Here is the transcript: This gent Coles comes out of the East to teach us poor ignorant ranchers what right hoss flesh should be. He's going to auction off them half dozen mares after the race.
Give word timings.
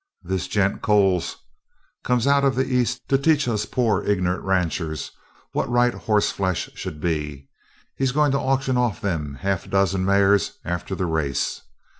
This 0.23 0.47
gent 0.47 0.81
Coles 0.81 1.37
comes 2.03 2.25
out 2.25 2.43
of 2.43 2.55
the 2.55 2.65
East 2.65 3.03
to 3.07 3.19
teach 3.19 3.47
us 3.47 3.67
poor 3.67 4.01
ignorant 4.03 4.43
ranchers 4.43 5.11
what 5.51 5.69
right 5.69 5.93
hoss 5.93 6.31
flesh 6.31 6.71
should 6.73 6.99
be. 6.99 7.47
He's 7.95 8.11
going 8.11 8.31
to 8.31 8.39
auction 8.39 8.77
off 8.77 8.99
them 8.99 9.35
half 9.41 9.69
dozen 9.69 10.03
mares 10.03 10.53
after 10.65 10.95
the 10.95 11.05
race. 11.05 11.61